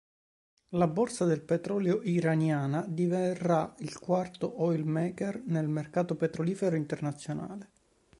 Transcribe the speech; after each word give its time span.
La 0.69 0.87
borsa 0.87 1.25
del 1.25 1.43
petrolio 1.43 2.01
iraniana 2.01 2.83
diverrà 2.87 3.75
il 3.81 3.99
quarto 3.99 4.63
"oil 4.63 4.83
marker" 4.83 5.43
nel 5.45 5.67
mercato 5.67 6.15
petrolifero 6.15 6.75
internazionale. 6.75 7.69